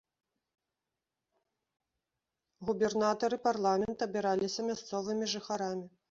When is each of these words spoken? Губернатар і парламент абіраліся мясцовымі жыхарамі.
Губернатар 2.69 3.35
і 3.37 3.39
парламент 3.43 4.05
абіраліся 4.07 4.65
мясцовымі 4.71 5.29
жыхарамі. 5.35 5.85